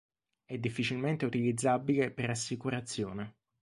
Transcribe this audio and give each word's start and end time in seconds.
È 0.45 0.57
difficilmente 0.57 1.25
utilizzabile 1.25 2.09
per 2.09 2.31
assicurazione. 2.31 3.35